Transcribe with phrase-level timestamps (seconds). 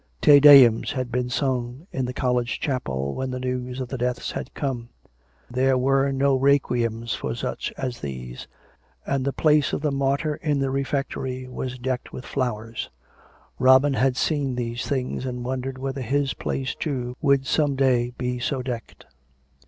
[0.27, 4.31] Te Deums had been sung in the college chapel when the news of the deaths
[4.31, 4.89] had come:
[5.47, 8.47] there were no requiems for such as these;
[9.05, 12.89] and the place of the martyr in the refectory was decked with flowers....
[13.59, 18.39] Robin had seen these things, and wondered whether his place, too, would some day be
[18.39, 19.05] so decked.